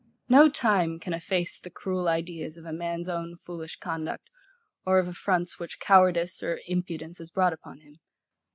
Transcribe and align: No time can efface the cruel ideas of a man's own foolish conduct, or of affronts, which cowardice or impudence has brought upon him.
No 0.27 0.49
time 0.49 0.99
can 0.99 1.13
efface 1.13 1.59
the 1.59 1.69
cruel 1.69 2.07
ideas 2.07 2.57
of 2.57 2.65
a 2.65 2.73
man's 2.73 3.07
own 3.07 3.35
foolish 3.35 3.75
conduct, 3.75 4.31
or 4.83 4.97
of 4.97 5.07
affronts, 5.07 5.59
which 5.59 5.79
cowardice 5.79 6.41
or 6.41 6.59
impudence 6.65 7.19
has 7.19 7.29
brought 7.29 7.53
upon 7.53 7.81
him. 7.81 7.99